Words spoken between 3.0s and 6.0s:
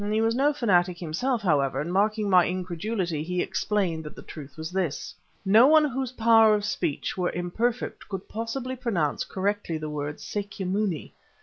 he explained that the truth was this; "No one